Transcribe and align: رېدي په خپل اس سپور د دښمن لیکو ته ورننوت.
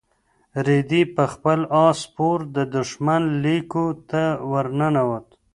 رېدي 0.65 1.01
په 1.15 1.23
خپل 1.33 1.59
اس 1.83 1.97
سپور 2.05 2.37
د 2.55 2.57
دښمن 2.75 3.21
لیکو 3.43 3.85
ته 4.09 4.23
ورننوت. 4.51 5.27